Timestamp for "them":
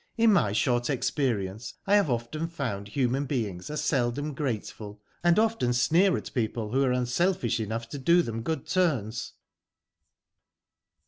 8.23-8.41